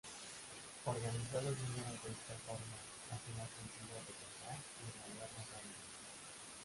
[0.83, 2.77] Organizar los números de esta forma
[3.13, 5.79] hace más sencillo recordar y evaluar la fórmula.